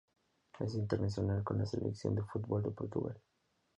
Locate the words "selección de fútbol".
1.67-2.63